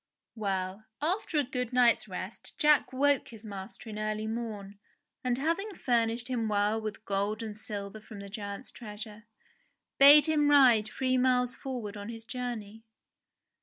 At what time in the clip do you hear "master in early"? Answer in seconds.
3.45-4.25